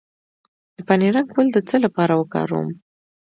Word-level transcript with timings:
د 0.75 0.77
پنیرک 0.87 1.27
ګل 1.35 1.47
د 1.53 1.57
څه 1.69 1.75
لپاره 1.85 2.13
وکاروم؟ 2.15 2.67